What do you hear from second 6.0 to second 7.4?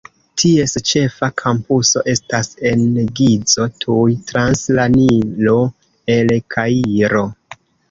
el Kairo.